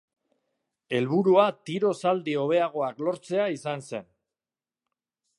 [0.99, 4.09] Helburua tiro-zaldi hobeagoak lortzea izan zen.